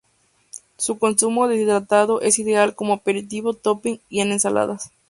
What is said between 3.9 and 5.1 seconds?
y en ensaladas.